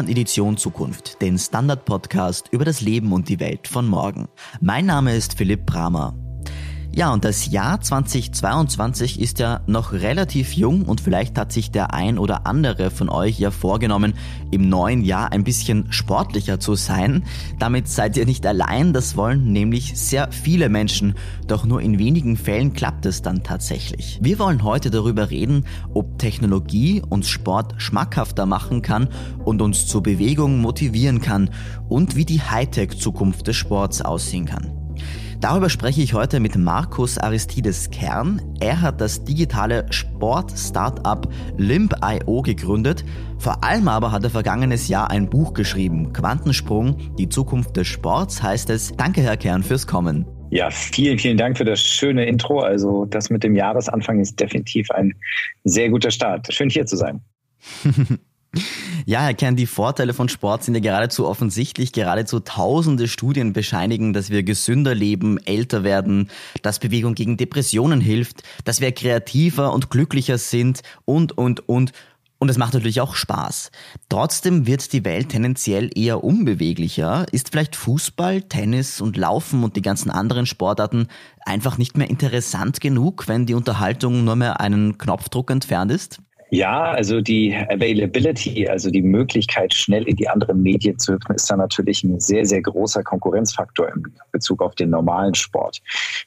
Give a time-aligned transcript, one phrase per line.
[0.00, 4.28] Hören Edition Zukunft, den Standard-Podcast über das Leben und die Welt von morgen.
[4.58, 6.29] Mein Name ist Philipp Bramer.
[6.92, 11.94] Ja, und das Jahr 2022 ist ja noch relativ jung und vielleicht hat sich der
[11.94, 14.14] ein oder andere von euch ja vorgenommen,
[14.50, 17.22] im neuen Jahr ein bisschen sportlicher zu sein.
[17.60, 21.14] Damit seid ihr nicht allein, das wollen nämlich sehr viele Menschen,
[21.46, 24.18] doch nur in wenigen Fällen klappt es dann tatsächlich.
[24.20, 29.08] Wir wollen heute darüber reden, ob Technologie uns Sport schmackhafter machen kann
[29.44, 31.50] und uns zur Bewegung motivieren kann
[31.88, 34.79] und wie die Hightech-Zukunft des Sports aussehen kann.
[35.40, 38.42] Darüber spreche ich heute mit Markus Aristides Kern.
[38.60, 43.06] Er hat das digitale Sport-Startup Limp.io gegründet.
[43.38, 46.12] Vor allem aber hat er vergangenes Jahr ein Buch geschrieben.
[46.12, 48.92] Quantensprung, die Zukunft des Sports heißt es.
[48.92, 50.26] Danke, Herr Kern, fürs Kommen.
[50.50, 52.60] Ja, vielen, vielen Dank für das schöne Intro.
[52.60, 55.14] Also das mit dem Jahresanfang ist definitiv ein
[55.64, 56.52] sehr guter Start.
[56.52, 57.22] Schön hier zu sein.
[59.06, 61.92] Ja, Herr Kern, die Vorteile von Sport sind ja geradezu offensichtlich.
[61.92, 66.30] Geradezu tausende Studien bescheinigen, dass wir gesünder leben, älter werden,
[66.62, 71.92] dass Bewegung gegen Depressionen hilft, dass wir kreativer und glücklicher sind und, und, und.
[72.42, 73.70] Und es macht natürlich auch Spaß.
[74.08, 77.26] Trotzdem wird die Welt tendenziell eher unbeweglicher.
[77.32, 81.08] Ist vielleicht Fußball, Tennis und Laufen und die ganzen anderen Sportarten
[81.44, 86.22] einfach nicht mehr interessant genug, wenn die Unterhaltung nur mehr einen Knopfdruck entfernt ist?
[86.50, 91.48] Ja, also die Availability, also die Möglichkeit, schnell in die anderen Medien zu hüpfen, ist
[91.48, 95.80] da natürlich ein sehr, sehr großer Konkurrenzfaktor in Bezug auf den normalen Sport.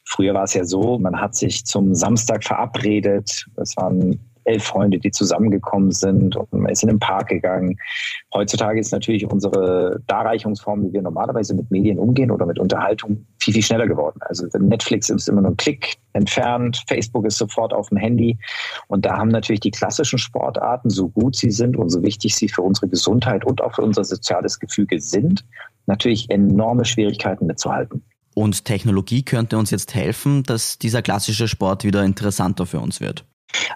[0.05, 3.45] Früher war es ja so, man hat sich zum Samstag verabredet.
[3.57, 7.77] Es waren elf Freunde, die zusammengekommen sind und man ist in den Park gegangen.
[8.33, 13.53] Heutzutage ist natürlich unsere Darreichungsform, wie wir normalerweise mit Medien umgehen oder mit Unterhaltung, viel,
[13.53, 14.19] viel schneller geworden.
[14.21, 18.37] Also Netflix ist immer nur ein Klick entfernt, Facebook ist sofort auf dem Handy
[18.87, 22.49] und da haben natürlich die klassischen Sportarten, so gut sie sind und so wichtig sie
[22.49, 25.45] für unsere Gesundheit und auch für unser soziales Gefüge sind,
[25.85, 28.03] natürlich enorme Schwierigkeiten mitzuhalten.
[28.35, 33.25] Und Technologie könnte uns jetzt helfen, dass dieser klassische Sport wieder interessanter für uns wird.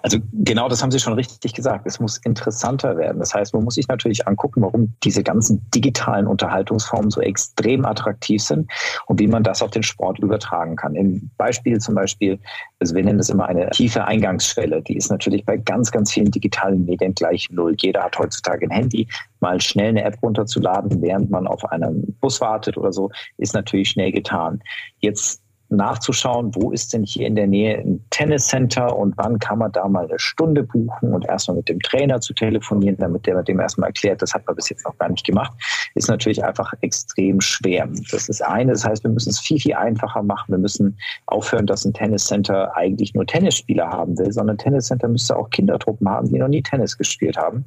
[0.01, 1.85] Also genau das haben Sie schon richtig gesagt.
[1.85, 3.19] Es muss interessanter werden.
[3.19, 8.41] Das heißt, man muss sich natürlich angucken, warum diese ganzen digitalen Unterhaltungsformen so extrem attraktiv
[8.41, 8.69] sind
[9.07, 10.95] und wie man das auf den Sport übertragen kann.
[10.95, 12.39] Im Beispiel zum Beispiel,
[12.79, 14.81] also wir nennen das immer eine tiefe Eingangsschwelle.
[14.81, 17.75] Die ist natürlich bei ganz, ganz vielen digitalen Medien gleich null.
[17.79, 19.07] Jeder hat heutzutage ein Handy.
[19.39, 23.89] Mal schnell eine App runterzuladen, während man auf einem Bus wartet oder so, ist natürlich
[23.89, 24.61] schnell getan.
[24.99, 29.71] Jetzt nachzuschauen, wo ist denn hier in der Nähe ein Tenniscenter und wann kann man
[29.71, 33.59] da mal eine Stunde buchen und erstmal mit dem Trainer zu telefonieren, damit der dem
[33.59, 35.51] erstmal erklärt, das hat man bis jetzt noch gar nicht gemacht,
[35.95, 37.87] ist natürlich einfach extrem schwer.
[38.11, 40.51] Das ist eine, das heißt, wir müssen es viel, viel einfacher machen.
[40.51, 45.35] Wir müssen aufhören, dass ein Tenniscenter eigentlich nur Tennisspieler haben will, sondern ein Tenniscenter müsste
[45.35, 47.65] auch Kindertruppen haben, die noch nie Tennis gespielt haben.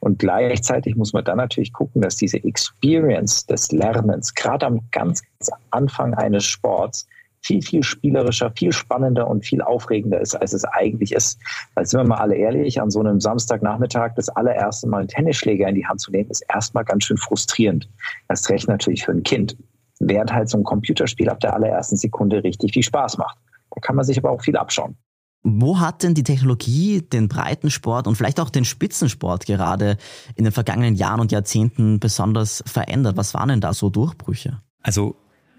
[0.00, 5.22] Und gleichzeitig muss man dann natürlich gucken, dass diese Experience des Lernens, gerade am ganz
[5.70, 7.06] Anfang eines Sports,
[7.46, 11.38] viel, viel spielerischer, viel spannender und viel aufregender ist, als es eigentlich ist.
[11.74, 15.68] Weil sind wir mal alle ehrlich, an so einem Samstagnachmittag das allererste Mal einen Tennisschläger
[15.68, 17.88] in die Hand zu nehmen, ist erstmal ganz schön frustrierend.
[18.28, 19.56] Erst recht natürlich für ein Kind.
[20.00, 23.38] Während halt so ein Computerspiel ab der allerersten Sekunde richtig viel Spaß macht.
[23.70, 24.96] Da kann man sich aber auch viel abschauen.
[25.42, 29.96] Wo hat denn die Technologie den Breitensport und vielleicht auch den Spitzensport gerade
[30.34, 33.16] in den vergangenen Jahren und Jahrzehnten besonders verändert?
[33.16, 34.60] Was waren denn da so Durchbrüche?
[34.82, 35.14] Also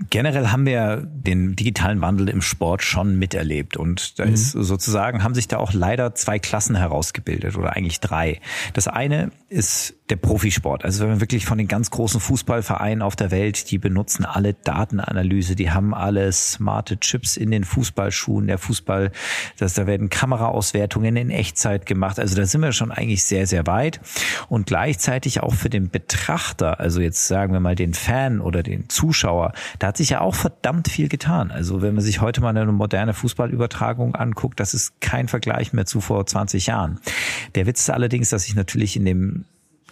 [0.09, 4.33] Generell haben wir den digitalen Wandel im Sport schon miterlebt und da mhm.
[4.33, 8.39] ist sozusagen haben sich da auch leider zwei Klassen herausgebildet oder eigentlich drei.
[8.73, 10.85] Das eine ist der Profisport.
[10.85, 14.53] Also wenn man wirklich von den ganz großen Fußballvereinen auf der Welt, die benutzen alle
[14.53, 19.11] Datenanalyse, die haben alle smarte Chips in den Fußballschuhen, der Fußball,
[19.57, 22.19] dass da werden Kameraauswertungen in Echtzeit gemacht.
[22.19, 23.99] Also da sind wir schon eigentlich sehr, sehr weit.
[24.47, 28.87] Und gleichzeitig auch für den Betrachter, also jetzt sagen wir mal den Fan oder den
[28.87, 31.51] Zuschauer, da hat sich ja auch verdammt viel getan.
[31.51, 35.85] Also wenn man sich heute mal eine moderne Fußballübertragung anguckt, das ist kein Vergleich mehr
[35.85, 36.99] zu vor 20 Jahren.
[37.55, 39.45] Der Witz ist allerdings, dass sich natürlich in dem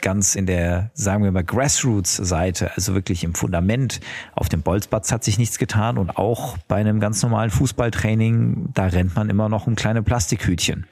[0.06, 4.02] ganz in der, sagen wir mal, Grassroots-Seite, also wirklich im Fundament
[4.36, 8.86] auf dem Bolzplatz hat sich nichts getan und auch bei einem ganz normalen Fußballtraining, da
[8.86, 10.86] rennt man immer noch um kleine Plastikhütchen.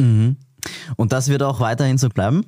[0.00, 0.36] Mhm.
[0.96, 2.44] Und das wird auch weiterhin so bleiben?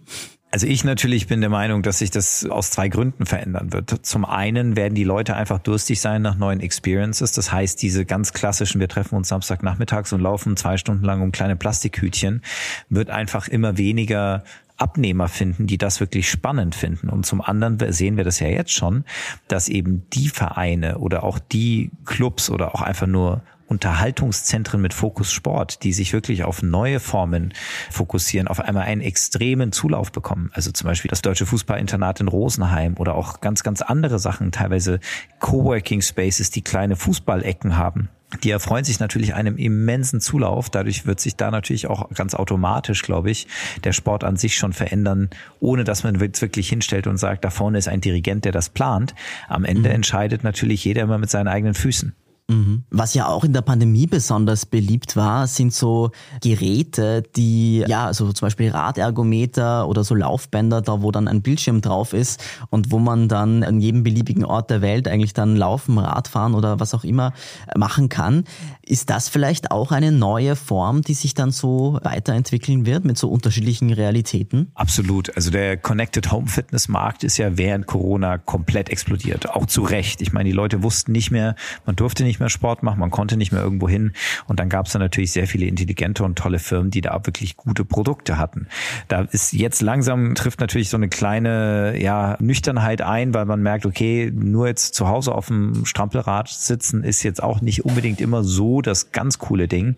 [0.50, 4.04] Also ich natürlich bin der Meinung, dass sich das aus zwei Gründen verändern wird.
[4.04, 7.30] Zum einen werden die Leute einfach durstig sein nach neuen Experiences.
[7.30, 11.30] Das heißt, diese ganz klassischen, wir treffen uns Samstagnachmittags und laufen zwei Stunden lang um
[11.30, 12.42] kleine Plastikhütchen,
[12.88, 14.42] wird einfach immer weniger
[14.78, 17.08] Abnehmer finden, die das wirklich spannend finden.
[17.08, 19.04] Und zum anderen sehen wir das ja jetzt schon,
[19.48, 25.30] dass eben die Vereine oder auch die Clubs oder auch einfach nur Unterhaltungszentren mit Fokus
[25.30, 27.52] Sport, die sich wirklich auf neue Formen
[27.90, 30.50] fokussieren, auf einmal einen extremen Zulauf bekommen.
[30.54, 35.00] Also zum Beispiel das Deutsche Fußballinternat in Rosenheim oder auch ganz, ganz andere Sachen, teilweise
[35.40, 38.08] Coworking Spaces, die kleine Fußballecken haben
[38.42, 40.68] die erfreuen sich natürlich einem immensen Zulauf.
[40.68, 43.46] Dadurch wird sich da natürlich auch ganz automatisch, glaube ich,
[43.84, 45.30] der Sport an sich schon verändern,
[45.60, 49.14] ohne dass man wirklich hinstellt und sagt, da vorne ist ein Dirigent, der das plant.
[49.48, 49.96] Am Ende mhm.
[49.96, 52.14] entscheidet natürlich jeder immer mit seinen eigenen Füßen.
[52.50, 52.84] Mhm.
[52.90, 56.12] Was ja auch in der Pandemie besonders beliebt war, sind so
[56.42, 61.82] Geräte, die, ja, also zum Beispiel Radergometer oder so Laufbänder, da wo dann ein Bildschirm
[61.82, 65.98] drauf ist und wo man dann an jedem beliebigen Ort der Welt eigentlich dann laufen,
[65.98, 67.34] Radfahren oder was auch immer
[67.76, 68.44] machen kann.
[68.80, 73.28] Ist das vielleicht auch eine neue Form, die sich dann so weiterentwickeln wird mit so
[73.28, 74.70] unterschiedlichen Realitäten?
[74.74, 75.36] Absolut.
[75.36, 79.50] Also der Connected Home Fitness Markt ist ja während Corona komplett explodiert.
[79.50, 80.22] Auch zu Recht.
[80.22, 81.54] Ich meine, die Leute wussten nicht mehr,
[81.84, 84.12] man durfte nicht mehr Sport machen, man konnte nicht mehr irgendwo hin.
[84.46, 87.56] Und dann gab es da natürlich sehr viele intelligente und tolle Firmen, die da wirklich
[87.56, 88.68] gute Produkte hatten.
[89.08, 93.86] Da ist jetzt langsam trifft natürlich so eine kleine ja, Nüchternheit ein, weil man merkt,
[93.86, 98.44] okay, nur jetzt zu Hause auf dem Strampelrad sitzen ist jetzt auch nicht unbedingt immer
[98.44, 99.96] so das ganz coole Ding.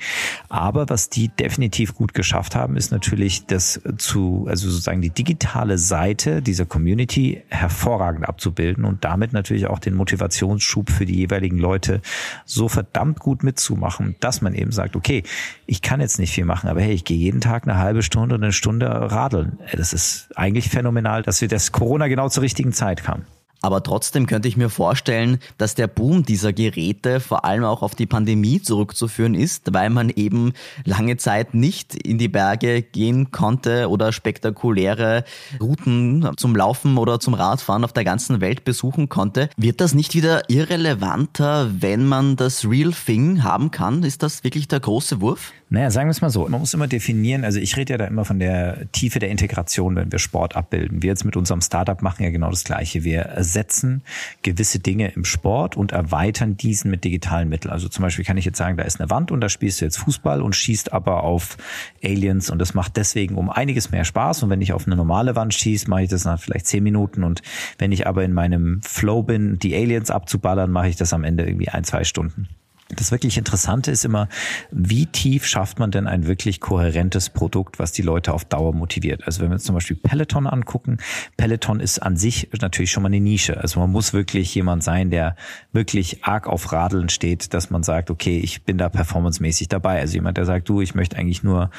[0.48, 5.78] Aber was die definitiv gut geschafft haben, ist natürlich das zu, also sozusagen die digitale
[5.78, 12.00] Seite dieser Community hervorragend abzubilden und damit natürlich auch den Motivationsschub für die jeweiligen Leute
[12.44, 15.22] so verdammt gut mitzumachen, dass man eben sagt, okay,
[15.66, 18.34] ich kann jetzt nicht viel machen, aber hey, ich gehe jeden Tag eine halbe Stunde
[18.34, 19.58] oder eine Stunde radeln.
[19.72, 23.24] Das ist eigentlich phänomenal, dass wir das Corona genau zur richtigen Zeit kam.
[23.62, 27.94] Aber trotzdem könnte ich mir vorstellen, dass der Boom dieser Geräte vor allem auch auf
[27.94, 30.52] die Pandemie zurückzuführen ist, weil man eben
[30.84, 35.24] lange Zeit nicht in die Berge gehen konnte oder spektakuläre
[35.60, 39.50] Routen zum Laufen oder zum Radfahren auf der ganzen Welt besuchen konnte.
[39.56, 44.02] Wird das nicht wieder irrelevanter, wenn man das Real Thing haben kann?
[44.02, 45.52] Ist das wirklich der große Wurf?
[45.72, 46.48] Naja, sagen wir es mal so.
[46.48, 49.94] Man muss immer definieren, also ich rede ja da immer von der Tiefe der Integration,
[49.94, 51.00] wenn wir Sport abbilden.
[51.00, 53.04] Wir jetzt mit unserem Startup machen ja genau das Gleiche.
[53.04, 54.02] Wir ersetzen
[54.42, 57.72] gewisse Dinge im Sport und erweitern diesen mit digitalen Mitteln.
[57.72, 59.84] Also zum Beispiel kann ich jetzt sagen, da ist eine Wand und da spielst du
[59.84, 61.56] jetzt Fußball und schießt aber auf
[62.02, 64.44] Aliens und das macht deswegen um einiges mehr Spaß.
[64.44, 67.24] Und wenn ich auf eine normale Wand schieße, mache ich das nach vielleicht zehn Minuten
[67.24, 67.42] und
[67.78, 71.44] wenn ich aber in meinem Flow bin, die Aliens abzuballern, mache ich das am Ende
[71.44, 72.48] irgendwie ein, zwei Stunden.
[72.96, 74.28] Das wirklich Interessante ist immer,
[74.70, 79.22] wie tief schafft man denn ein wirklich kohärentes Produkt, was die Leute auf Dauer motiviert?
[79.26, 80.98] Also wenn wir uns zum Beispiel Peloton angucken,
[81.36, 83.58] Peloton ist an sich natürlich schon mal eine Nische.
[83.58, 85.36] Also man muss wirklich jemand sein, der
[85.72, 90.00] wirklich arg auf Radeln steht, dass man sagt, okay, ich bin da performancemäßig dabei.
[90.00, 91.70] Also jemand, der sagt, du, ich möchte eigentlich nur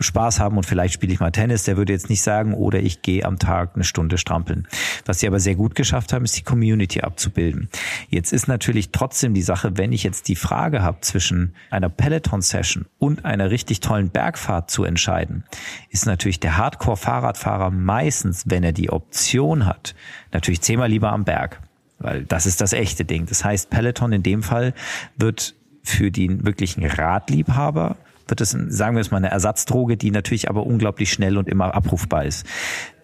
[0.00, 3.02] Spaß haben und vielleicht spiele ich mal Tennis, der würde jetzt nicht sagen, oder ich
[3.02, 4.66] gehe am Tag eine Stunde strampeln.
[5.04, 7.68] Was sie aber sehr gut geschafft haben, ist die Community abzubilden.
[8.08, 12.86] Jetzt ist natürlich trotzdem die Sache, wenn ich jetzt die Frage habe zwischen einer Peloton-Session
[12.98, 15.44] und einer richtig tollen Bergfahrt zu entscheiden,
[15.90, 19.94] ist natürlich der Hardcore-Fahrradfahrer meistens, wenn er die Option hat,
[20.32, 21.60] natürlich zehnmal lieber am Berg.
[21.98, 23.26] Weil das ist das echte Ding.
[23.26, 24.74] Das heißt, Peloton in dem Fall
[25.16, 27.96] wird für den wirklichen Radliebhaber
[28.26, 31.74] wird es, sagen wir es mal, eine Ersatzdroge, die natürlich aber unglaublich schnell und immer
[31.74, 32.46] abrufbar ist.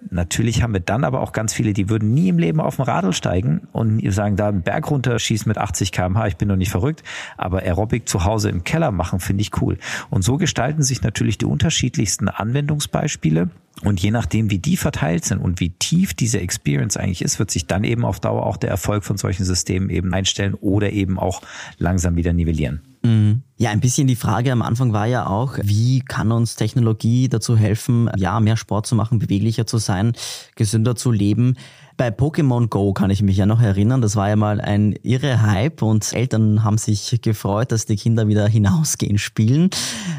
[0.08, 2.84] Natürlich haben wir dann aber auch ganz viele, die würden nie im Leben auf den
[2.86, 6.56] Radl steigen und sagen, da einen Berg runter schießen mit 80 kmh, ich bin doch
[6.56, 7.02] nicht verrückt,
[7.36, 9.76] aber Aerobic zu Hause im Keller machen, finde ich cool.
[10.08, 13.50] Und so gestalten sich natürlich die unterschiedlichsten Anwendungsbeispiele.
[13.82, 17.50] Und je nachdem, wie die verteilt sind und wie tief diese Experience eigentlich ist, wird
[17.50, 21.18] sich dann eben auf Dauer auch der Erfolg von solchen Systemen eben einstellen oder eben
[21.18, 21.40] auch
[21.78, 22.82] langsam wieder nivellieren.
[23.02, 23.42] Mhm.
[23.56, 27.56] Ja, ein bisschen die Frage am Anfang war ja auch, wie kann uns Technologie dazu
[27.56, 30.12] helfen, ja, mehr Sport zu machen, beweglicher zu sein,
[30.56, 31.56] gesünder zu leben.
[31.96, 35.42] Bei Pokémon Go kann ich mich ja noch erinnern, das war ja mal ein irre
[35.42, 39.68] Hype und Eltern haben sich gefreut, dass die Kinder wieder hinausgehen, spielen.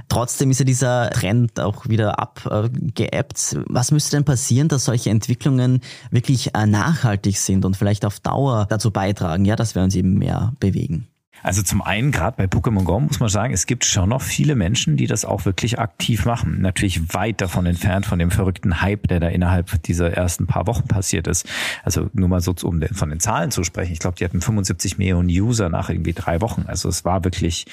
[0.08, 3.58] Trotzdem ist ja dieser Trend auch wieder abgeebbt.
[3.68, 8.68] Was müsste denn passieren, dass solche Entwicklungen wirklich äh, nachhaltig sind und vielleicht auf Dauer
[8.70, 11.08] dazu beitragen, ja, dass wir uns eben mehr bewegen?
[11.44, 14.56] Also zum einen, gerade bei Pokémon Go muss man sagen, es gibt schon noch viele
[14.56, 16.62] Menschen, die das auch wirklich aktiv machen.
[16.62, 20.88] Natürlich weit davon entfernt von dem verrückten Hype, der da innerhalb dieser ersten paar Wochen
[20.88, 21.48] passiert ist.
[21.84, 23.94] Also nur mal so, um von den Zahlen zu sprechen.
[23.94, 26.66] Ich glaube, die hatten 75 Millionen User nach irgendwie drei Wochen.
[26.68, 27.66] Also es war wirklich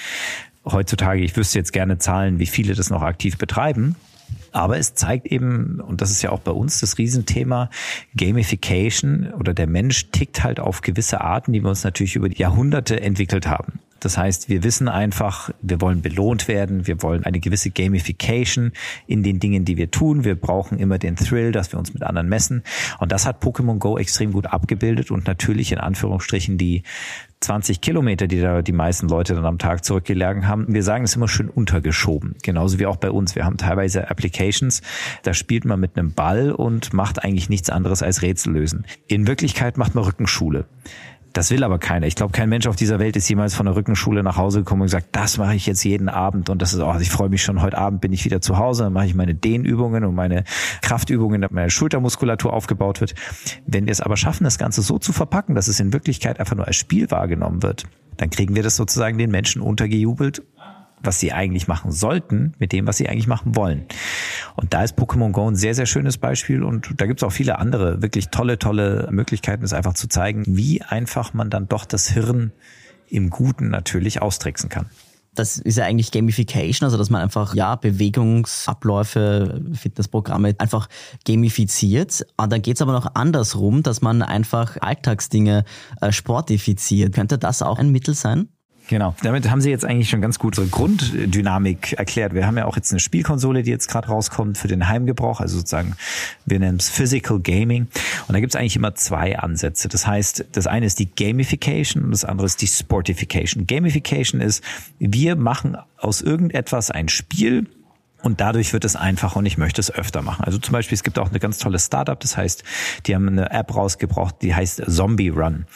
[0.64, 3.96] heutzutage, ich wüsste jetzt gerne Zahlen, wie viele das noch aktiv betreiben.
[4.52, 7.70] Aber es zeigt eben, und das ist ja auch bei uns das Riesenthema,
[8.16, 12.38] Gamification oder der Mensch tickt halt auf gewisse Arten, die wir uns natürlich über die
[12.40, 13.80] Jahrhunderte entwickelt haben.
[14.00, 18.72] Das heißt, wir wissen einfach, wir wollen belohnt werden, wir wollen eine gewisse Gamification
[19.06, 20.24] in den Dingen, die wir tun.
[20.24, 22.62] Wir brauchen immer den Thrill, dass wir uns mit anderen messen.
[22.98, 26.82] Und das hat Pokémon Go extrem gut abgebildet und natürlich in Anführungsstrichen die
[27.40, 30.66] 20 Kilometer, die da die meisten Leute dann am Tag zurückgelegen haben.
[30.68, 32.34] Wir sagen es immer schön untergeschoben.
[32.42, 33.36] Genauso wie auch bei uns.
[33.36, 34.82] Wir haben teilweise Applications,
[35.22, 38.86] da spielt man mit einem Ball und macht eigentlich nichts anderes als Rätsel lösen.
[39.06, 40.66] In Wirklichkeit macht man Rückenschule.
[41.38, 42.08] Das will aber keiner.
[42.08, 44.80] Ich glaube, kein Mensch auf dieser Welt ist jemals von der Rückenschule nach Hause gekommen
[44.80, 47.44] und gesagt, das mache ich jetzt jeden Abend und das ist, oh, ich freue mich
[47.44, 50.42] schon, heute Abend bin ich wieder zu Hause, dann mache ich meine Dehnübungen und meine
[50.82, 53.14] Kraftübungen, damit meine Schultermuskulatur aufgebaut wird.
[53.68, 56.56] Wenn wir es aber schaffen, das Ganze so zu verpacken, dass es in Wirklichkeit einfach
[56.56, 57.84] nur als Spiel wahrgenommen wird,
[58.16, 60.42] dann kriegen wir das sozusagen den Menschen untergejubelt
[61.02, 63.86] was sie eigentlich machen sollten, mit dem, was sie eigentlich machen wollen.
[64.56, 67.32] Und da ist Pokémon Go ein sehr, sehr schönes Beispiel und da gibt es auch
[67.32, 71.84] viele andere wirklich tolle, tolle Möglichkeiten, es einfach zu zeigen, wie einfach man dann doch
[71.84, 72.52] das Hirn
[73.08, 74.86] im Guten natürlich austricksen kann.
[75.34, 80.88] Das ist ja eigentlich Gamification, also dass man einfach ja Bewegungsabläufe, Fitnessprogramme einfach
[81.24, 82.22] gamifiziert.
[82.22, 85.64] Und ah, dann geht's aber noch andersrum, dass man einfach Alltagsdinge
[86.00, 87.14] äh, sportifiziert.
[87.14, 88.48] Könnte das auch ein Mittel sein?
[88.88, 89.14] Genau.
[89.22, 92.32] Damit haben Sie jetzt eigentlich schon ganz gut so Grunddynamik erklärt.
[92.34, 95.58] Wir haben ja auch jetzt eine Spielkonsole, die jetzt gerade rauskommt für den Heimgebrauch, also
[95.58, 95.94] sozusagen,
[96.46, 97.88] wir nennen es Physical Gaming.
[98.26, 99.88] Und da gibt es eigentlich immer zwei Ansätze.
[99.88, 103.66] Das heißt, das eine ist die Gamification und das andere ist die Sportification.
[103.66, 104.64] Gamification ist,
[104.98, 107.66] wir machen aus irgendetwas ein Spiel,
[108.22, 110.44] und dadurch wird es einfacher und ich möchte es öfter machen.
[110.44, 112.64] Also zum Beispiel, es gibt auch eine ganz tolle Startup, das heißt,
[113.06, 115.66] die haben eine App rausgebracht, die heißt Zombie Run.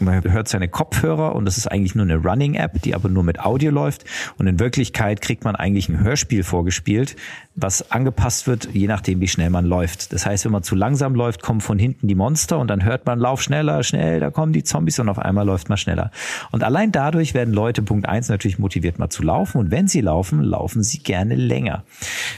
[0.00, 3.40] Man hört seine Kopfhörer und das ist eigentlich nur eine Running-App, die aber nur mit
[3.40, 4.04] Audio läuft.
[4.38, 7.16] Und in Wirklichkeit kriegt man eigentlich ein Hörspiel vorgespielt,
[7.54, 10.12] was angepasst wird, je nachdem, wie schnell man läuft.
[10.12, 13.06] Das heißt, wenn man zu langsam läuft, kommen von hinten die Monster und dann hört
[13.06, 16.10] man, lauf schneller, schnell, da kommen die Zombies und auf einmal läuft man schneller.
[16.50, 19.58] Und allein dadurch werden Leute, Punkt eins, natürlich motiviert, mal zu laufen.
[19.58, 21.84] Und wenn sie laufen, laufen sie gerne länger.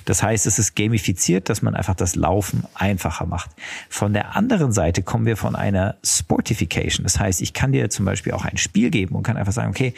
[0.05, 3.51] Das heißt, es ist gamifiziert, dass man einfach das Laufen einfacher macht.
[3.89, 7.05] Von der anderen Seite kommen wir von einer Sportification.
[7.05, 9.71] Das heißt, ich kann dir zum Beispiel auch ein Spiel geben und kann einfach sagen,
[9.71, 9.95] okay,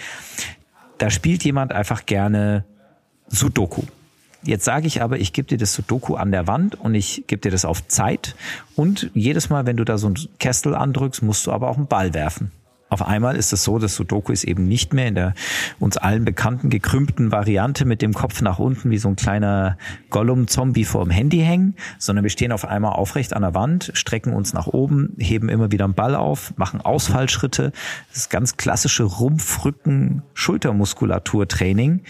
[0.98, 2.64] da spielt jemand einfach gerne
[3.28, 3.82] Sudoku.
[4.42, 7.40] Jetzt sage ich aber, ich gebe dir das Sudoku an der Wand und ich gebe
[7.40, 8.36] dir das auf Zeit.
[8.76, 11.86] Und jedes Mal, wenn du da so ein Kestel andrückst, musst du aber auch einen
[11.86, 12.52] Ball werfen.
[12.94, 15.34] Auf einmal ist es so, dass Sudoku ist eben nicht mehr in der
[15.80, 19.76] uns allen bekannten gekrümmten Variante mit dem Kopf nach unten wie so ein kleiner
[20.10, 24.32] Gollum-Zombie vor dem Handy hängen, sondern wir stehen auf einmal aufrecht an der Wand, strecken
[24.32, 27.72] uns nach oben, heben immer wieder einen Ball auf, machen Ausfallschritte.
[28.10, 32.02] Das ist ganz klassische Rumpf-Rücken-Schultermuskulatur-Training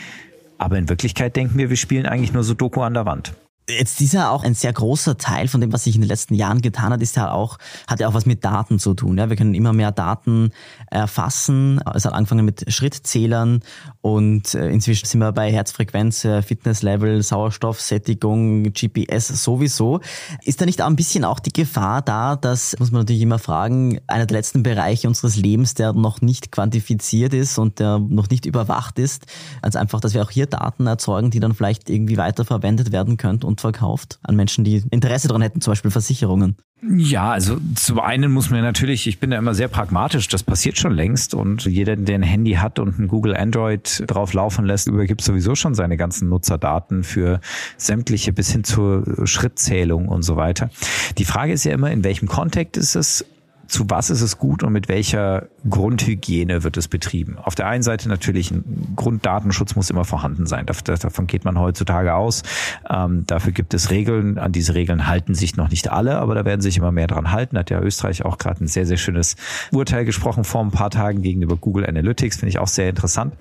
[0.59, 3.35] aber in Wirklichkeit denken wir, wir spielen eigentlich nur Sudoku an der Wand.
[3.67, 6.35] Jetzt ist ja auch ein sehr großer Teil von dem, was sich in den letzten
[6.35, 7.57] Jahren getan hat, ist ja auch,
[7.87, 9.17] hat ja auch was mit Daten zu tun.
[9.17, 10.51] Ja, wir können immer mehr Daten
[10.91, 11.81] erfassen.
[11.95, 13.61] Es hat angefangen mit Schrittzählern
[14.03, 20.01] und äh, inzwischen sind wir bei Herzfrequenz, äh, Fitnesslevel, Sauerstoffsättigung, GPS sowieso.
[20.43, 23.39] Ist da nicht auch ein bisschen auch die Gefahr da, dass, muss man natürlich immer
[23.39, 28.29] fragen, einer der letzten Bereiche unseres Lebens, der noch nicht quantifiziert ist und der noch
[28.29, 29.25] nicht überwacht ist,
[29.63, 33.54] als einfach, dass wir auch hier Daten erzeugen, die dann vielleicht irgendwie weiterverwendet werden könnten
[33.55, 36.57] und verkauft an Menschen, die Interesse daran hätten, zum Beispiel Versicherungen?
[36.83, 40.77] Ja, also zum einen muss man natürlich, ich bin da immer sehr pragmatisch, das passiert
[40.77, 44.89] schon längst und jeder, der ein Handy hat und ein Google Android drauf laufen lässt,
[44.89, 47.41] übergibt sowieso schon seine ganzen Nutzerdaten für
[47.79, 50.69] sämtliche bis hin zur Schrittzählung und so weiter.
[51.17, 53.25] Die Frage ist ja immer, in welchem Kontext ist es
[53.67, 57.39] zu was ist es gut und mit welcher Grundhygiene wird es betrieben?
[57.39, 60.67] Auf der einen Seite natürlich ein Grunddatenschutz muss immer vorhanden sein.
[60.67, 62.43] Davon geht man heutzutage aus.
[62.89, 64.39] Ähm, dafür gibt es Regeln.
[64.39, 67.31] An diese Regeln halten sich noch nicht alle, aber da werden sich immer mehr dran
[67.33, 67.59] halten.
[67.59, 69.37] Hat ja Österreich auch gerade ein sehr, sehr schönes
[69.73, 72.39] Urteil gesprochen vor ein paar Tagen gegenüber Google Analytics.
[72.39, 73.35] Finde ich auch sehr interessant.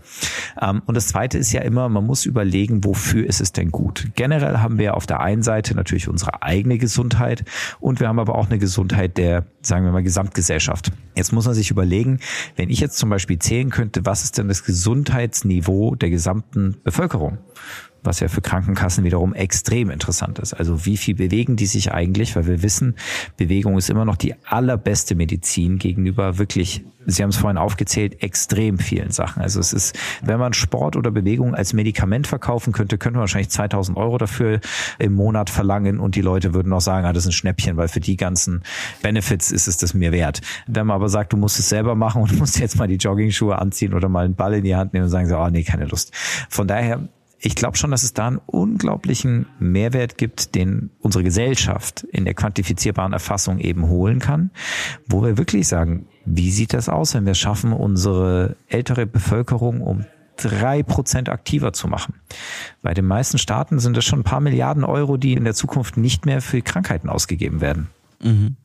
[0.62, 4.10] Ähm, und das zweite ist ja immer, man muss überlegen, wofür ist es denn gut?
[4.15, 7.44] Generell haben wir auf der einen Seite natürlich unsere eigene Gesundheit
[7.80, 10.91] und wir haben aber auch eine Gesundheit der, sagen wir mal, Gesamtgesellschaft.
[11.15, 12.20] Jetzt muss man sich überlegen,
[12.55, 17.38] wenn ich jetzt zum Beispiel zählen könnte, was ist denn das Gesundheitsniveau der gesamten Bevölkerung?
[18.03, 20.53] Was ja für Krankenkassen wiederum extrem interessant ist.
[20.53, 22.95] Also wie viel bewegen die sich eigentlich, weil wir wissen,
[23.38, 28.79] Bewegung ist immer noch die allerbeste Medizin gegenüber wirklich, Sie haben es vorhin aufgezählt, extrem
[28.79, 29.41] vielen Sachen.
[29.41, 33.50] Also es ist, wenn man Sport oder Bewegung als Medikament verkaufen könnte, könnte man wahrscheinlich
[33.50, 34.62] 2000 Euro dafür
[35.00, 37.88] im Monat verlangen und die Leute würden auch sagen, ah, das ist ein Schnäppchen, weil
[37.88, 38.63] für die ganzen
[39.01, 40.41] Benefits ist es das mir wert.
[40.67, 43.60] Wenn man aber sagt, du musst es selber machen und musst jetzt mal die Jogging-Schuhe
[43.60, 45.86] anziehen oder mal einen Ball in die Hand nehmen und sagen sie, oh nee, keine
[45.86, 46.13] Lust.
[46.50, 47.01] Von daher
[47.45, 52.35] ich glaube schon, dass es da einen unglaublichen Mehrwert gibt, den unsere Gesellschaft in der
[52.35, 54.51] quantifizierbaren Erfassung eben holen kann,
[55.07, 60.05] wo wir wirklich sagen, wie sieht das aus, wenn wir schaffen, unsere ältere Bevölkerung um
[60.38, 62.15] drei Prozent aktiver zu machen.
[62.81, 65.97] Bei den meisten Staaten sind es schon ein paar Milliarden Euro, die in der Zukunft
[65.97, 67.89] nicht mehr für Krankheiten ausgegeben werden.
[68.23, 68.55] Mhm.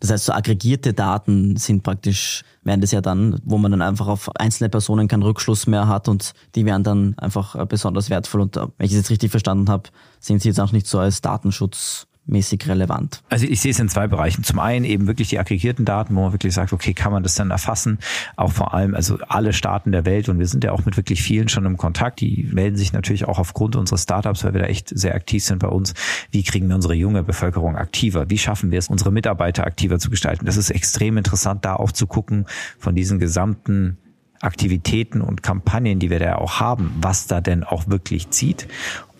[0.00, 4.06] Das heißt, so aggregierte Daten sind praktisch, werden das ja dann, wo man dann einfach
[4.06, 8.42] auf einzelne Personen keinen Rückschluss mehr hat und die werden dann einfach äh, besonders wertvoll.
[8.42, 9.90] Und äh, wenn ich es jetzt richtig verstanden habe,
[10.20, 13.22] sehen Sie jetzt auch nicht so als Datenschutz mäßig relevant?
[13.28, 14.44] Also ich sehe es in zwei Bereichen.
[14.44, 17.34] Zum einen eben wirklich die aggregierten Daten, wo man wirklich sagt, okay, kann man das
[17.34, 17.98] dann erfassen?
[18.36, 21.22] Auch vor allem, also alle Staaten der Welt und wir sind ja auch mit wirklich
[21.22, 22.20] vielen schon im Kontakt.
[22.20, 25.58] Die melden sich natürlich auch aufgrund unseres Startups, weil wir da echt sehr aktiv sind
[25.58, 25.94] bei uns.
[26.30, 28.30] Wie kriegen wir unsere junge Bevölkerung aktiver?
[28.30, 30.46] Wie schaffen wir es, unsere Mitarbeiter aktiver zu gestalten?
[30.46, 32.46] Das ist extrem interessant, da auch zu gucken
[32.78, 33.98] von diesen gesamten
[34.40, 38.68] Aktivitäten und Kampagnen, die wir da auch haben, was da denn auch wirklich zieht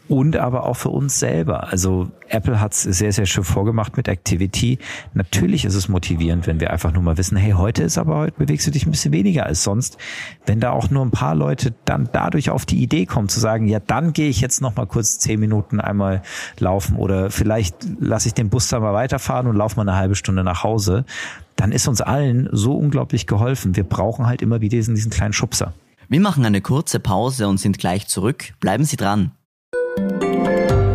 [0.08, 1.68] und aber auch für uns selber.
[1.72, 4.78] Also Apple hat es sehr, sehr schön vorgemacht mit Activity.
[5.14, 8.38] Natürlich ist es motivierend, wenn wir einfach nur mal wissen, hey, heute ist aber, heute
[8.38, 9.96] bewegst du dich ein bisschen weniger als sonst.
[10.44, 13.66] Wenn da auch nur ein paar Leute dann dadurch auf die Idee kommen zu sagen,
[13.66, 16.22] ja, dann gehe ich jetzt noch mal kurz zehn Minuten einmal
[16.58, 20.14] laufen oder vielleicht lasse ich den Bus da mal weiterfahren und laufe mal eine halbe
[20.14, 21.04] Stunde nach Hause,
[21.56, 23.76] dann ist uns allen so unglaublich geholfen.
[23.76, 25.72] Wir brauchen halt immer wieder diesen, diesen kleinen Schubser.
[26.08, 28.52] Wir machen eine kurze Pause und sind gleich zurück.
[28.60, 29.30] Bleiben Sie dran.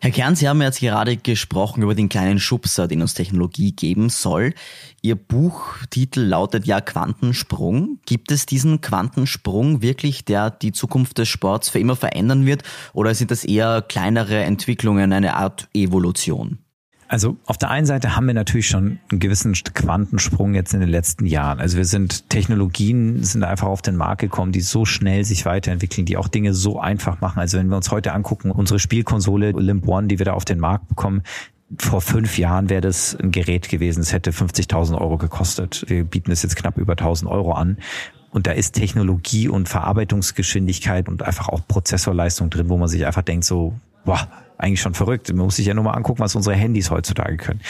[0.00, 4.10] Herr Kern, Sie haben jetzt gerade gesprochen über den kleinen Schubser, den uns Technologie geben
[4.10, 4.54] soll.
[5.02, 7.98] Ihr Buchtitel lautet ja Quantensprung.
[8.06, 12.62] Gibt es diesen Quantensprung wirklich, der die Zukunft des Sports für immer verändern wird?
[12.92, 16.58] Oder sind das eher kleinere Entwicklungen, eine Art Evolution?
[17.08, 20.90] Also auf der einen Seite haben wir natürlich schon einen gewissen Quantensprung jetzt in den
[20.90, 21.58] letzten Jahren.
[21.58, 26.04] Also wir sind Technologien sind einfach auf den Markt gekommen, die so schnell sich weiterentwickeln,
[26.04, 27.38] die auch Dinge so einfach machen.
[27.40, 30.60] Also wenn wir uns heute angucken, unsere Spielkonsole Limp One, die wir da auf den
[30.60, 31.22] Markt bekommen,
[31.78, 35.84] vor fünf Jahren wäre das ein Gerät gewesen, es hätte 50.000 Euro gekostet.
[35.88, 37.78] Wir bieten es jetzt knapp über 1.000 Euro an.
[38.30, 43.22] Und da ist Technologie und Verarbeitungsgeschwindigkeit und einfach auch Prozessorleistung drin, wo man sich einfach
[43.22, 43.74] denkt so,
[44.08, 45.28] boah, eigentlich schon verrückt.
[45.28, 47.60] Man muss sich ja nur mal angucken, was unsere Handys heutzutage können.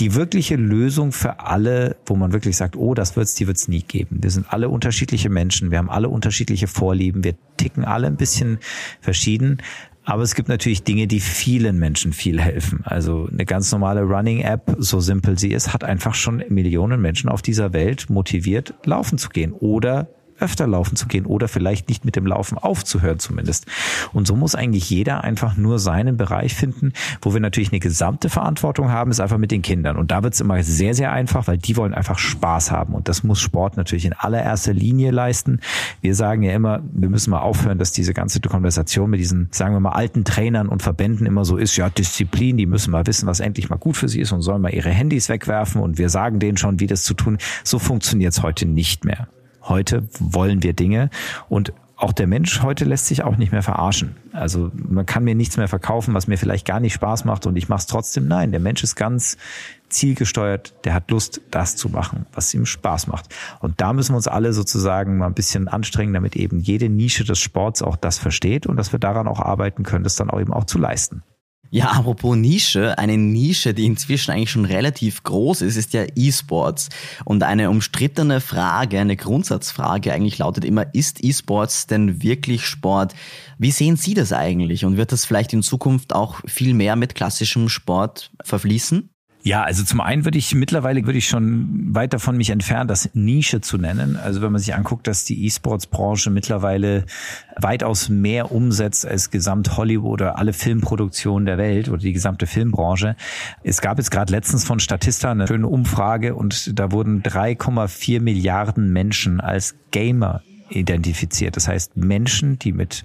[0.00, 3.82] Die wirkliche Lösung für alle, wo man wirklich sagt, oh, das wird's, die wird's nie
[3.82, 4.18] geben.
[4.20, 8.58] Wir sind alle unterschiedliche Menschen, wir haben alle unterschiedliche Vorlieben, wir ticken alle ein bisschen
[9.00, 9.62] verschieden.
[10.04, 12.80] Aber es gibt natürlich Dinge, die vielen Menschen viel helfen.
[12.84, 17.42] Also eine ganz normale Running-App, so simpel sie ist, hat einfach schon Millionen Menschen auf
[17.42, 22.16] dieser Welt motiviert, laufen zu gehen oder öfter laufen zu gehen oder vielleicht nicht mit
[22.16, 23.66] dem Laufen aufzuhören zumindest.
[24.12, 28.28] Und so muss eigentlich jeder einfach nur seinen Bereich finden, wo wir natürlich eine gesamte
[28.28, 29.96] Verantwortung haben, ist einfach mit den Kindern.
[29.96, 32.94] Und da wird es immer sehr, sehr einfach, weil die wollen einfach Spaß haben.
[32.94, 35.60] Und das muss Sport natürlich in allererster Linie leisten.
[36.00, 39.74] Wir sagen ja immer, wir müssen mal aufhören, dass diese ganze Konversation mit diesen, sagen
[39.74, 43.26] wir mal, alten Trainern und Verbänden immer so ist, ja, Disziplin, die müssen mal wissen,
[43.26, 46.08] was endlich mal gut für sie ist und sollen mal ihre Handys wegwerfen und wir
[46.08, 47.38] sagen denen schon, wie das zu tun.
[47.64, 49.28] So funktioniert es heute nicht mehr.
[49.68, 51.10] Heute wollen wir Dinge
[51.48, 54.16] und auch der Mensch heute lässt sich auch nicht mehr verarschen.
[54.32, 57.56] Also man kann mir nichts mehr verkaufen, was mir vielleicht gar nicht Spaß macht und
[57.56, 58.28] ich mache es trotzdem.
[58.28, 59.38] Nein, der Mensch ist ganz
[59.88, 63.34] zielgesteuert, der hat Lust, das zu machen, was ihm Spaß macht.
[63.60, 67.24] Und da müssen wir uns alle sozusagen mal ein bisschen anstrengen, damit eben jede Nische
[67.24, 70.40] des Sports auch das versteht und dass wir daran auch arbeiten können, das dann auch
[70.40, 71.22] eben auch zu leisten.
[71.70, 76.88] Ja, apropos Nische, eine Nische, die inzwischen eigentlich schon relativ groß ist, ist ja E-Sports.
[77.24, 83.14] Und eine umstrittene Frage, eine Grundsatzfrage eigentlich lautet immer, ist E-Sports denn wirklich Sport?
[83.58, 84.84] Wie sehen Sie das eigentlich?
[84.84, 89.10] Und wird das vielleicht in Zukunft auch viel mehr mit klassischem Sport verfließen?
[89.46, 93.10] Ja, also zum einen würde ich mittlerweile würde ich schon weit davon mich entfernen, das
[93.14, 94.16] Nische zu nennen.
[94.16, 97.06] Also wenn man sich anguckt, dass die E-Sports-Branche mittlerweile
[97.54, 103.14] weitaus mehr umsetzt als gesamt Hollywood oder alle Filmproduktionen der Welt oder die gesamte Filmbranche.
[103.62, 108.92] Es gab jetzt gerade letztens von Statista eine schöne Umfrage und da wurden 3,4 Milliarden
[108.92, 111.54] Menschen als Gamer identifiziert.
[111.54, 113.04] Das heißt Menschen, die mit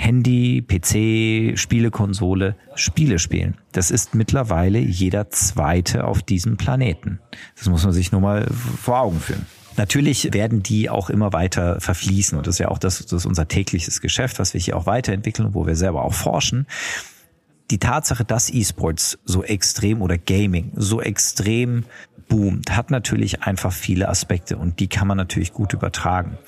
[0.00, 3.58] Handy, PC, Spielekonsole Spiele spielen.
[3.72, 7.20] Das ist mittlerweile jeder zweite auf diesem Planeten.
[7.54, 9.44] Das muss man sich nur mal vor Augen führen.
[9.76, 13.26] Natürlich werden die auch immer weiter verfließen und das ist ja auch das, das ist
[13.26, 16.66] unser tägliches Geschäft, was wir hier auch weiterentwickeln, wo wir selber auch forschen.
[17.70, 21.84] die Tatsache, dass E-Sports so extrem oder Gaming so extrem
[22.30, 26.38] boomt, hat natürlich einfach viele Aspekte und die kann man natürlich gut übertragen.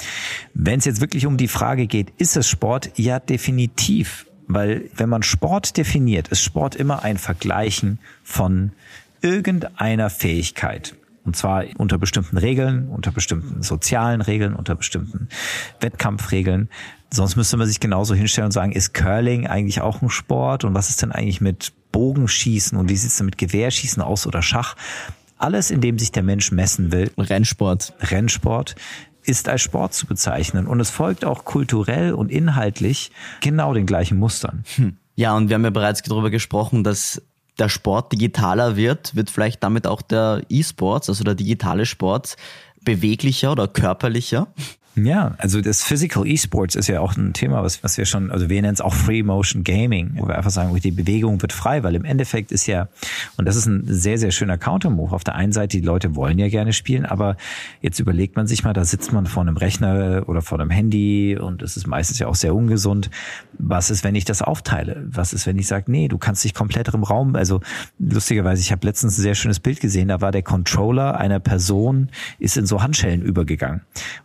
[0.55, 2.93] Wenn es jetzt wirklich um die Frage geht, ist es Sport?
[2.97, 4.27] Ja, definitiv.
[4.47, 8.73] Weil wenn man Sport definiert, ist Sport immer ein Vergleichen von
[9.21, 10.95] irgendeiner Fähigkeit.
[11.25, 15.29] Und zwar unter bestimmten Regeln, unter bestimmten sozialen Regeln, unter bestimmten
[15.81, 16.69] Wettkampfregeln.
[17.13, 20.65] Sonst müsste man sich genauso hinstellen und sagen, ist Curling eigentlich auch ein Sport?
[20.65, 22.77] Und was ist denn eigentlich mit Bogenschießen?
[22.77, 24.77] Und wie sieht es denn mit Gewehrschießen aus oder Schach?
[25.43, 27.11] Alles, in dem sich der Mensch messen will.
[27.19, 27.95] Rennsport.
[28.01, 28.77] Rennsport
[29.25, 30.67] ist als Sport zu bezeichnen.
[30.67, 34.65] Und es folgt auch kulturell und inhaltlich genau den gleichen Mustern.
[34.77, 34.97] Hm.
[35.17, 37.21] Ja, und wir haben ja bereits darüber gesprochen, dass
[37.59, 42.37] der Sport digitaler wird, wird vielleicht damit auch der E-Sports, also der digitale Sport,
[42.81, 44.49] beweglicher oder körperlicher?
[44.95, 48.51] Ja, also das Physical Esports ist ja auch ein Thema, was, was wir schon, also
[48.51, 51.83] wir nennen es auch Free Motion Gaming, wo wir einfach sagen, die Bewegung wird frei,
[51.83, 52.89] weil im Endeffekt ist ja,
[53.39, 55.15] und das ist ein sehr, sehr schöner Counter-Move.
[55.15, 57.39] Auf der einen Seite, die Leute wollen ja gerne spielen, aber
[57.81, 61.39] jetzt überlegt man sich mal, da sitzt man vor einem Rechner oder vor einem Handy
[61.41, 63.11] und es ist meistens ja auch sehr ungesund.
[63.59, 65.07] Was ist, wenn ich das aufteile?
[65.09, 67.61] Was ist, wenn ich sage, nee, du kannst dich komplett im Raum, also
[67.99, 72.11] lustigerweise, ich habe letztens ein sehr schönes Bild gesehen, da war der Controller einer Person,
[72.39, 73.81] ist in so Handschellen übergegangen.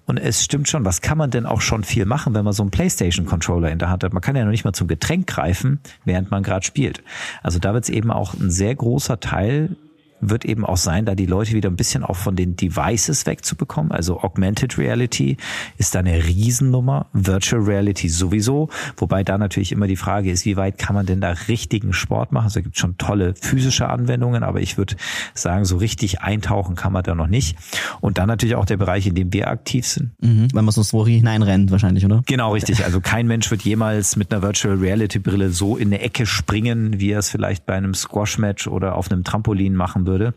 [0.05, 0.85] Und es stimmt stimmt schon.
[0.85, 3.91] Was kann man denn auch schon viel machen, wenn man so einen PlayStation-Controller in der
[3.91, 4.13] Hand hat?
[4.13, 7.03] Man kann ja noch nicht mal zum Getränk greifen, während man gerade spielt.
[7.43, 9.75] Also da wird es eben auch ein sehr großer Teil
[10.19, 13.91] wird eben auch sein, da die Leute wieder ein bisschen auch von den Devices wegzubekommen.
[13.91, 15.37] Also Augmented Reality
[15.77, 20.57] ist da eine Riesennummer, Virtual Reality sowieso, wobei da natürlich immer die Frage ist, wie
[20.57, 22.45] weit kann man denn da richtigen Sport machen?
[22.45, 24.95] Also es gibt schon tolle physische Anwendungen, aber ich würde
[25.33, 27.57] sagen, so richtig eintauchen kann man da noch nicht.
[28.01, 30.11] Und dann natürlich auch der Bereich, in dem wir aktiv sind.
[30.21, 32.23] Mhm, weil man sonst wo hineinrennt wahrscheinlich, oder?
[32.25, 32.83] Genau, richtig.
[32.83, 36.99] Also kein Mensch wird jemals mit einer Virtual Reality Brille so in eine Ecke springen,
[36.99, 40.33] wie er es vielleicht bei einem Squash Match oder auf einem Trampolin machen würde.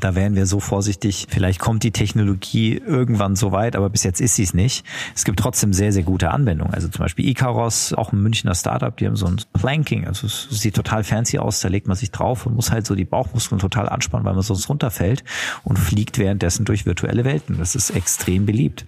[0.00, 1.26] Da wären wir so vorsichtig.
[1.30, 4.84] Vielleicht kommt die Technologie irgendwann so weit, aber bis jetzt ist sie es nicht.
[5.14, 6.74] Es gibt trotzdem sehr, sehr gute Anwendungen.
[6.74, 10.06] Also zum Beispiel Icaros, auch ein Münchner Startup, die haben so ein Planking.
[10.06, 11.60] Also es sieht total fancy aus.
[11.60, 14.42] Da legt man sich drauf und muss halt so die Bauchmuskeln total anspannen, weil man
[14.42, 15.24] sonst runterfällt
[15.64, 17.56] und fliegt währenddessen durch virtuelle Welten.
[17.56, 18.84] Das ist extrem beliebt.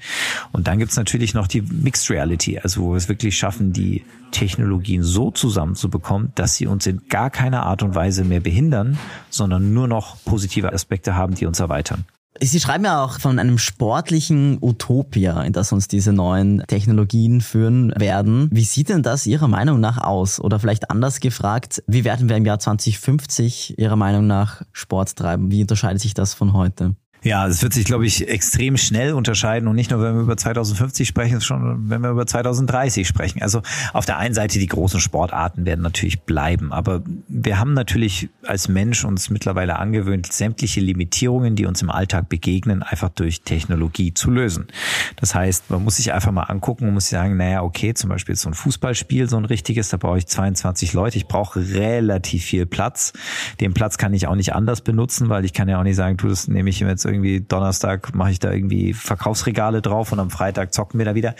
[0.52, 4.04] Und dann gibt's natürlich noch die Mixed Reality, also wo wir es wirklich schaffen, die
[4.30, 9.72] Technologien so zusammenzubekommen, dass sie uns in gar keiner Art und Weise mehr behindern, sondern
[9.72, 12.04] nur noch positive Aspekte haben, die uns erweitern.
[12.42, 17.92] Sie schreiben ja auch von einem sportlichen Utopia, in das uns diese neuen Technologien führen
[17.96, 18.48] werden.
[18.52, 20.40] Wie sieht denn das Ihrer Meinung nach aus?
[20.40, 25.50] Oder vielleicht anders gefragt, wie werden wir im Jahr 2050 Ihrer Meinung nach Sport treiben?
[25.50, 26.94] Wie unterscheidet sich das von heute?
[27.22, 30.38] Ja, es wird sich, glaube ich, extrem schnell unterscheiden und nicht nur, wenn wir über
[30.38, 33.42] 2050 sprechen, schon, wenn wir über 2030 sprechen.
[33.42, 33.60] Also
[33.92, 38.68] auf der einen Seite die großen Sportarten werden natürlich bleiben, aber wir haben natürlich als
[38.68, 44.30] Mensch uns mittlerweile angewöhnt, sämtliche Limitierungen, die uns im Alltag begegnen, einfach durch Technologie zu
[44.30, 44.68] lösen.
[45.16, 48.34] Das heißt, man muss sich einfach mal angucken und muss sagen, naja, okay, zum Beispiel
[48.34, 52.64] so ein Fußballspiel, so ein richtiges, da brauche ich 22 Leute, ich brauche relativ viel
[52.64, 53.12] Platz.
[53.60, 56.16] Den Platz kann ich auch nicht anders benutzen, weil ich kann ja auch nicht sagen,
[56.16, 60.30] du, das nehme ich jetzt irgendwie Donnerstag mache ich da irgendwie Verkaufsregale drauf und am
[60.30, 61.34] Freitag zocken wir da wieder.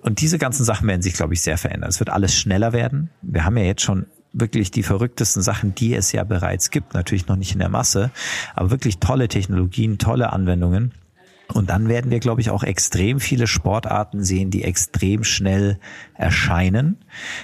[0.00, 1.88] Und diese ganzen Sachen werden sich, glaube ich, sehr verändern.
[1.88, 3.10] Es wird alles schneller werden.
[3.22, 6.94] Wir haben ja jetzt schon wirklich die verrücktesten Sachen, die es ja bereits gibt.
[6.94, 8.10] Natürlich noch nicht in der Masse,
[8.54, 10.92] aber wirklich tolle Technologien, tolle Anwendungen.
[11.52, 15.78] Und dann werden wir, glaube ich, auch extrem viele Sportarten sehen, die extrem schnell
[16.14, 16.96] erscheinen,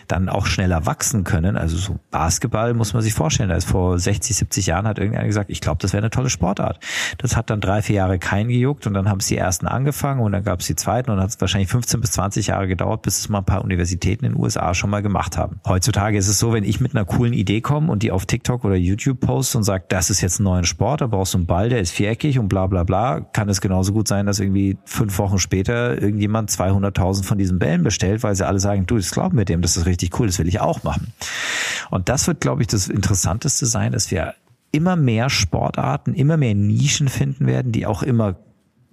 [0.08, 1.56] dann auch schneller wachsen können.
[1.56, 3.50] Also so Basketball muss man sich vorstellen.
[3.50, 6.30] Da ist vor 60, 70 Jahren hat irgendeiner gesagt, ich glaube, das wäre eine tolle
[6.30, 6.80] Sportart.
[7.18, 10.20] Das hat dann drei, vier Jahre keinen gejuckt und dann haben es die ersten angefangen
[10.20, 12.68] und dann gab es die zweiten und dann hat es wahrscheinlich 15 bis 20 Jahre
[12.68, 15.60] gedauert, bis es mal ein paar Universitäten in den USA schon mal gemacht haben.
[15.66, 18.64] Heutzutage ist es so, wenn ich mit einer coolen Idee komme und die auf TikTok
[18.64, 21.46] oder YouTube poste und sage, das ist jetzt ein neuer Sport, da brauchst du einen
[21.46, 24.79] Ball, der ist viereckig und bla bla bla, kann es genauso gut sein, dass irgendwie
[24.85, 29.11] fünf Wochen später irgendjemand 200.000 von diesen Bällen bestellt, weil sie alle sagen, du, das
[29.11, 31.12] glauben wir dem, das ist richtig cool, das will ich auch machen.
[31.90, 34.35] Und das wird, glaube ich, das Interessanteste sein, dass wir
[34.72, 38.37] immer mehr Sportarten, immer mehr Nischen finden werden, die auch immer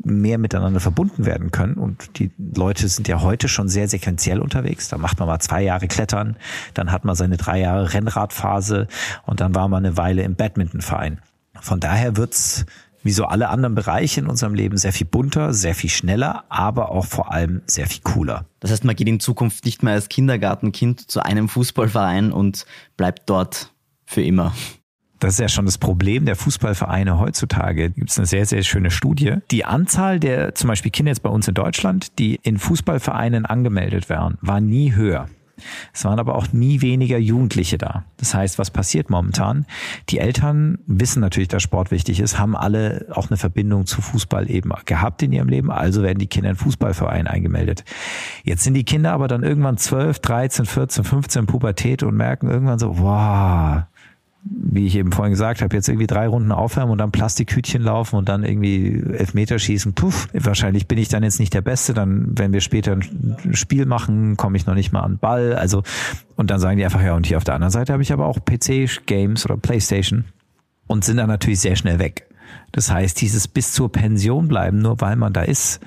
[0.03, 1.75] mehr miteinander verbunden werden können.
[1.75, 4.89] Und die Leute sind ja heute schon sehr sequenziell unterwegs.
[4.89, 6.37] Da macht man mal zwei Jahre Klettern,
[6.73, 8.87] dann hat man seine drei Jahre Rennradphase
[9.25, 11.19] und dann war man eine Weile im Badmintonverein.
[11.59, 12.65] Von daher wird's
[13.07, 16.91] wie so alle anderen Bereiche in unserem Leben sehr viel bunter, sehr viel schneller, aber
[16.91, 18.45] auch vor allem sehr viel cooler.
[18.59, 22.65] Das heißt, man geht in Zukunft nicht mehr als Kindergartenkind zu einem Fußballverein und
[22.97, 23.71] bleibt dort
[24.05, 24.53] für immer.
[25.19, 27.89] Das ist ja schon das Problem der Fußballvereine heutzutage.
[27.89, 29.37] Gibt es eine sehr, sehr schöne Studie.
[29.51, 34.09] Die Anzahl der zum Beispiel Kinder jetzt bei uns in Deutschland, die in Fußballvereinen angemeldet
[34.09, 35.27] werden, war nie höher.
[35.93, 38.05] Es waren aber auch nie weniger Jugendliche da.
[38.17, 39.65] Das heißt, was passiert momentan?
[40.09, 44.49] Die Eltern wissen natürlich, dass Sport wichtig ist, haben alle auch eine Verbindung zu Fußball
[44.49, 47.83] eben gehabt in ihrem Leben, also werden die Kinder in Fußballverein eingemeldet.
[48.43, 52.79] Jetzt sind die Kinder aber dann irgendwann 12, 13, 14, 15 Pubertät und merken irgendwann
[52.79, 53.83] so, wow,
[54.49, 58.15] wie ich eben vorhin gesagt habe, jetzt irgendwie drei Runden aufwärmen und dann Plastikhütchen laufen
[58.15, 62.37] und dann irgendwie Elfmeter schießen, puff, wahrscheinlich bin ich dann jetzt nicht der Beste, dann,
[62.37, 65.83] wenn wir später ein Spiel machen, komme ich noch nicht mal an Ball, also,
[66.35, 68.25] und dann sagen die einfach, ja, und hier auf der anderen Seite habe ich aber
[68.25, 70.25] auch PC-Games oder Playstation
[70.87, 72.27] und sind dann natürlich sehr schnell weg.
[72.71, 75.79] Das heißt, dieses bis zur Pension bleiben, nur weil man da ist,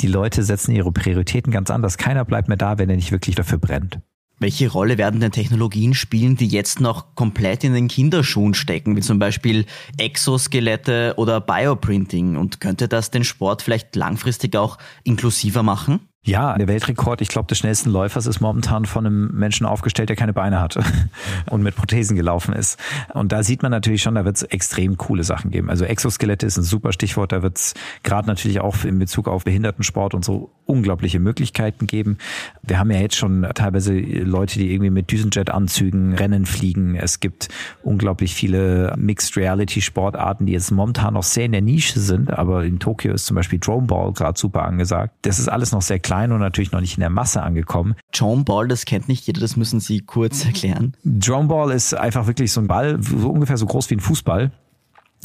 [0.00, 1.98] die Leute setzen ihre Prioritäten ganz anders.
[1.98, 4.00] Keiner bleibt mehr da, wenn er nicht wirklich dafür brennt.
[4.42, 9.00] Welche Rolle werden denn Technologien spielen, die jetzt noch komplett in den Kinderschuhen stecken, wie
[9.00, 9.66] zum Beispiel
[9.98, 12.36] Exoskelette oder Bioprinting?
[12.36, 16.00] Und könnte das den Sport vielleicht langfristig auch inklusiver machen?
[16.24, 20.14] Ja, der Weltrekord, ich glaube, des schnellsten Läufers ist momentan von einem Menschen aufgestellt, der
[20.14, 20.84] keine Beine hatte
[21.50, 22.78] und mit Prothesen gelaufen ist.
[23.12, 25.68] Und da sieht man natürlich schon, da wird es extrem coole Sachen geben.
[25.68, 29.42] Also Exoskelette ist ein super Stichwort, da wird es gerade natürlich auch in Bezug auf
[29.42, 32.18] Behindertensport und so unglaubliche Möglichkeiten geben.
[32.62, 36.94] Wir haben ja jetzt schon teilweise Leute, die irgendwie mit Düsenjet-Anzügen Rennen fliegen.
[36.94, 37.48] Es gibt
[37.82, 42.64] unglaublich viele Mixed Reality Sportarten, die jetzt momentan noch sehr in der Nische sind, aber
[42.64, 45.14] in Tokio ist zum Beispiel Drone Ball gerade super angesagt.
[45.22, 47.94] Das ist alles noch sehr klein klein und natürlich noch nicht in der Masse angekommen.
[48.12, 50.92] Drone Ball, das kennt nicht jeder, das müssen Sie kurz erklären.
[51.04, 54.50] Drone Ball ist einfach wirklich so ein Ball, so ungefähr so groß wie ein Fußball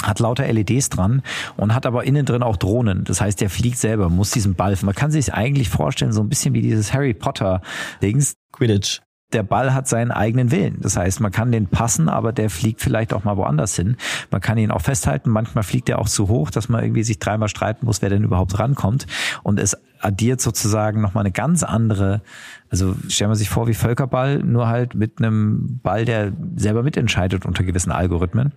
[0.03, 1.23] hat lauter LEDs dran
[1.57, 3.03] und hat aber innen drin auch Drohnen.
[3.03, 4.77] Das heißt, der fliegt selber, muss diesen Ball.
[4.83, 7.61] Man kann sich eigentlich vorstellen, so ein bisschen wie dieses Harry Potter
[8.01, 8.35] Dings.
[8.53, 9.01] Quidditch
[9.33, 10.77] der Ball hat seinen eigenen Willen.
[10.79, 13.97] Das heißt, man kann den passen, aber der fliegt vielleicht auch mal woanders hin.
[14.31, 15.29] Man kann ihn auch festhalten.
[15.29, 18.23] Manchmal fliegt er auch zu hoch, dass man irgendwie sich dreimal streiten muss, wer denn
[18.23, 19.05] überhaupt rankommt.
[19.43, 22.21] Und es addiert sozusagen nochmal eine ganz andere,
[22.69, 27.45] also stellen wir sich vor wie Völkerball, nur halt mit einem Ball, der selber mitentscheidet
[27.45, 28.53] unter gewissen Algorithmen.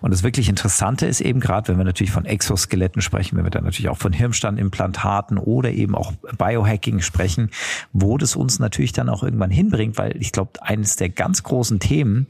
[0.00, 3.50] Und das wirklich Interessante ist eben gerade, wenn wir natürlich von Exoskeletten sprechen, wenn wir
[3.50, 7.50] dann natürlich auch von Hirnstandimplantaten oder eben auch Biohacking sprechen,
[7.92, 11.80] wo das uns natürlich dann auch irgendwann hinbringt, weil ich glaube, eines der ganz großen
[11.80, 12.26] Themen,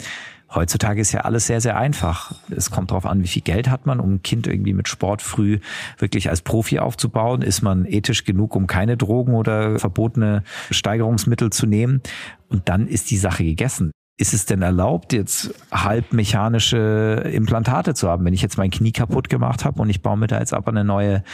[0.54, 2.32] Heutzutage ist ja alles sehr, sehr einfach.
[2.48, 5.20] Es kommt darauf an, wie viel Geld hat man, um ein Kind irgendwie mit Sport
[5.20, 5.58] früh
[5.98, 7.42] wirklich als Profi aufzubauen.
[7.42, 12.02] Ist man ethisch genug, um keine Drogen oder verbotene Steigerungsmittel zu nehmen?
[12.48, 18.08] Und dann ist die Sache gegessen ist es denn erlaubt, jetzt halb mechanische Implantate zu
[18.08, 18.24] haben?
[18.24, 20.68] Wenn ich jetzt mein Knie kaputt gemacht habe und ich baue mir da jetzt aber
[20.68, 21.24] eine neue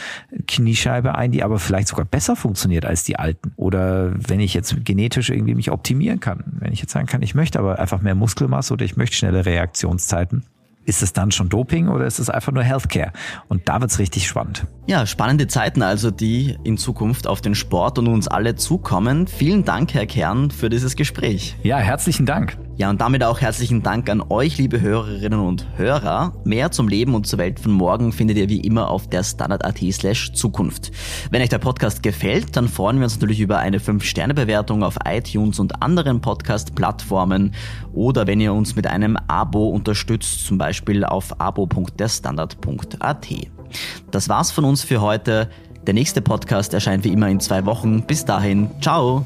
[0.47, 3.53] Kniescheibe ein, die aber vielleicht sogar besser funktioniert als die alten.
[3.55, 6.43] Oder wenn ich jetzt genetisch irgendwie mich optimieren kann.
[6.59, 9.45] Wenn ich jetzt sagen kann, ich möchte aber einfach mehr Muskelmasse oder ich möchte schnelle
[9.45, 10.43] Reaktionszeiten.
[10.83, 13.11] Ist es dann schon Doping oder ist es einfach nur Healthcare?
[13.47, 14.65] Und da wird's richtig spannend.
[14.87, 19.27] Ja, spannende Zeiten also, die in Zukunft auf den Sport und uns alle zukommen.
[19.27, 21.55] Vielen Dank, Herr Kern, für dieses Gespräch.
[21.61, 22.57] Ja, herzlichen Dank.
[22.77, 26.33] Ja, und damit auch herzlichen Dank an euch, liebe Hörerinnen und Hörer.
[26.45, 29.79] Mehr zum Leben und zur Welt von morgen findet ihr wie immer auf der Standard.at
[29.91, 30.91] slash Zukunft.
[31.29, 35.59] Wenn euch der Podcast gefällt, dann freuen wir uns natürlich über eine 5-Sterne-Bewertung auf iTunes
[35.59, 37.53] und anderen Podcast-Plattformen
[37.93, 43.27] oder wenn ihr uns mit einem Abo unterstützt, zum Beispiel auf abo.derstandard.at.
[44.11, 45.49] Das war's von uns für heute.
[45.85, 48.03] Der nächste Podcast erscheint wie immer in zwei Wochen.
[48.03, 49.25] Bis dahin, ciao!